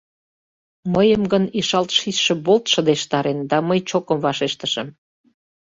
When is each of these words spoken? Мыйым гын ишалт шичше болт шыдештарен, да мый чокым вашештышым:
Мыйым 0.93 1.23
гын 1.31 1.43
ишалт 1.59 1.89
шичше 1.97 2.33
болт 2.45 2.65
шыдештарен, 2.73 3.39
да 3.49 3.57
мый 3.67 3.79
чокым 3.89 4.17
вашештышым: 4.25 4.87